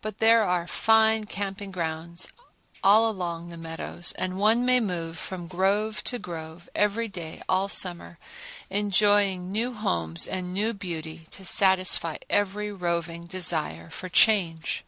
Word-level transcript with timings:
But 0.00 0.20
there 0.20 0.42
are 0.42 0.66
fine 0.66 1.24
camping 1.24 1.70
grounds 1.70 2.30
all 2.82 3.10
along 3.10 3.50
the 3.50 3.58
meadows, 3.58 4.12
and 4.12 4.38
one 4.38 4.64
may 4.64 4.80
move 4.80 5.18
from 5.18 5.48
grove 5.48 6.02
to 6.04 6.18
grove 6.18 6.66
every 6.74 7.08
day 7.08 7.42
all 7.46 7.68
summer, 7.68 8.18
enjoying 8.70 9.52
new 9.52 9.74
homes 9.74 10.26
and 10.26 10.54
new 10.54 10.72
beauty 10.72 11.26
to 11.32 11.44
satisfy 11.44 12.16
every 12.30 12.72
roving 12.72 13.26
desire 13.26 13.90
for 13.90 14.08
change. 14.08 14.82